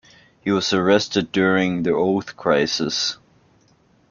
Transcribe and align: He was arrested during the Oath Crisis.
He 0.39 0.49
was 0.51 0.73
arrested 0.73 1.31
during 1.31 1.83
the 1.83 1.91
Oath 1.93 2.35
Crisis. 2.35 3.19